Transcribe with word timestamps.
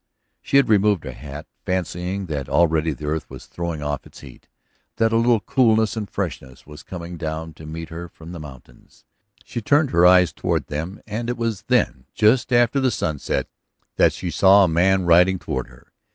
She 0.41 0.57
had 0.57 0.67
removed 0.67 1.03
her 1.03 1.11
hat, 1.11 1.45
fancying 1.63 2.25
that 2.25 2.49
already 2.49 2.91
the 2.91 3.05
earth 3.05 3.29
was 3.29 3.45
throwing 3.45 3.83
off 3.83 4.07
its 4.07 4.21
heat, 4.21 4.47
that 4.95 5.13
a 5.13 5.15
little 5.15 5.39
coolness 5.41 5.95
and 5.95 6.09
freshness 6.09 6.65
was 6.65 6.81
coming 6.81 7.17
down 7.17 7.53
to 7.53 7.67
meet 7.67 7.89
her 7.89 8.09
from 8.09 8.31
the 8.31 8.39
mountains. 8.39 9.05
She 9.45 9.61
turned 9.61 9.91
her 9.91 10.03
eyes 10.07 10.33
toward 10.33 10.65
them 10.69 11.03
and 11.05 11.29
it 11.29 11.37
was 11.37 11.65
then, 11.67 12.05
just 12.15 12.51
after 12.51 12.79
the 12.79 12.89
sunset, 12.89 13.47
that 13.97 14.11
she 14.11 14.31
saw 14.31 14.63
a 14.63 14.67
man 14.67 15.05
riding 15.05 15.37
toward 15.37 15.67
her. 15.67 15.93